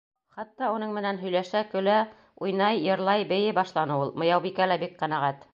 [0.35, 1.99] Хатта уның менән һөйләшә, көлә,
[2.47, 4.15] уйнай, йырлай, бейей башланы ул.
[4.25, 5.49] Мыяубикә лә бик ҡәнәғәт.